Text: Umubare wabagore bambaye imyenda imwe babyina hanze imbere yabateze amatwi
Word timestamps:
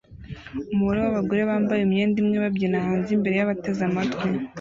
Umubare 0.73 0.99
wabagore 1.01 1.41
bambaye 1.49 1.81
imyenda 1.83 2.15
imwe 2.21 2.37
babyina 2.43 2.77
hanze 2.87 3.09
imbere 3.17 3.35
yabateze 3.35 3.81
amatwi 3.89 4.27